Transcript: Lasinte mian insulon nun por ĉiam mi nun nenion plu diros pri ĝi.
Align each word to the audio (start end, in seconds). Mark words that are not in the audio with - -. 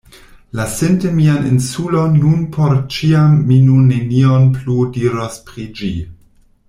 Lasinte 0.57 1.07
mian 1.17 1.43
insulon 1.51 2.17
nun 2.23 2.41
por 2.55 2.73
ĉiam 2.95 3.37
mi 3.51 3.59
nun 3.67 3.85
nenion 3.93 4.49
plu 4.57 4.79
diros 4.97 5.39
pri 5.51 5.69
ĝi. 5.83 5.93